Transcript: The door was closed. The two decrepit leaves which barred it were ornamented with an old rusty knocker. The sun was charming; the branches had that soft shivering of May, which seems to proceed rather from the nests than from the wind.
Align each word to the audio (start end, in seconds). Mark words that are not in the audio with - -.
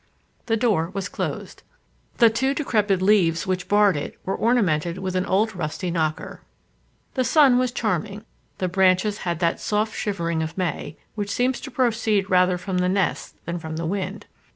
The 0.47 0.57
door 0.57 0.89
was 0.95 1.07
closed. 1.07 1.61
The 2.17 2.31
two 2.31 2.55
decrepit 2.55 3.03
leaves 3.03 3.45
which 3.45 3.67
barred 3.67 3.95
it 3.95 4.17
were 4.25 4.35
ornamented 4.35 4.97
with 4.97 5.15
an 5.15 5.27
old 5.27 5.55
rusty 5.55 5.91
knocker. 5.91 6.41
The 7.13 7.23
sun 7.23 7.59
was 7.59 7.71
charming; 7.71 8.25
the 8.57 8.67
branches 8.67 9.19
had 9.19 9.37
that 9.41 9.59
soft 9.59 9.95
shivering 9.95 10.41
of 10.41 10.57
May, 10.57 10.97
which 11.13 11.29
seems 11.29 11.61
to 11.61 11.69
proceed 11.69 12.31
rather 12.31 12.57
from 12.57 12.79
the 12.79 12.89
nests 12.89 13.35
than 13.45 13.59
from 13.59 13.75
the 13.75 13.85
wind. 13.85 14.25